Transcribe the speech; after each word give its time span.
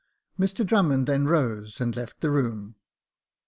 Mr 0.39 0.65
Drummond 0.65 1.05
then 1.05 1.27
rose, 1.27 1.79
and 1.79 1.95
left 1.95 2.21
the 2.21 2.31
room. 2.31 2.73